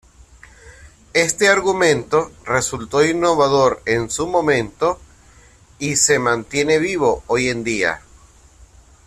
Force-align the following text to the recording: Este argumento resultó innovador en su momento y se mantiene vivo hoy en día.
Este 1.13 1.47
argumento 1.49 2.31
resultó 2.45 3.05
innovador 3.05 3.83
en 3.85 4.09
su 4.09 4.25
momento 4.25 4.99
y 5.77 5.95
se 5.97 6.17
mantiene 6.17 6.79
vivo 6.79 7.23
hoy 7.27 7.49
en 7.49 7.63
día. 7.63 8.01